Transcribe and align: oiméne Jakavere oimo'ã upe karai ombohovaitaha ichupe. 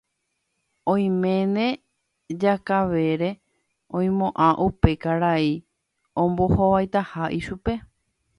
oiméne 0.93 1.65
Jakavere 2.43 3.29
oimo'ã 3.99 4.49
upe 4.67 4.95
karai 5.05 5.47
ombohovaitaha 6.25 7.31
ichupe. 7.43 7.79